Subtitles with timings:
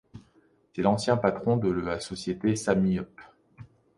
[0.73, 3.21] C'est l'ancien patron de la société Samhyup.